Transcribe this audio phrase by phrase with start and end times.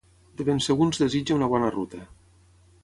[0.39, 2.05] de ben segur ens desitja una bona ruta